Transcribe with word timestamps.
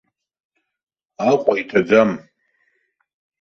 Аҟәа 1.29 1.53
иҭаӡам. 1.61 2.11